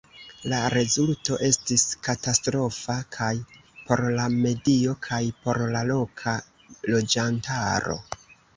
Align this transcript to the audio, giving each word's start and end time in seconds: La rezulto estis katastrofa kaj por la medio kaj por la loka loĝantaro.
La 0.51 0.59
rezulto 0.73 1.35
estis 1.47 1.83
katastrofa 2.07 2.95
kaj 3.17 3.29
por 3.91 4.03
la 4.17 4.27
medio 4.39 4.97
kaj 5.11 5.23
por 5.45 5.63
la 5.77 5.87
loka 5.93 6.37
loĝantaro. 6.93 8.03